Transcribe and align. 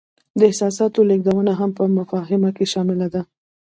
د 0.39 0.41
احساساتو 0.49 0.99
لیږدونه 1.09 1.51
هم 1.59 1.69
په 1.77 1.83
مفاهمه 1.97 2.49
کې 2.57 2.65
شامله 2.73 3.07
ده. 3.13 3.21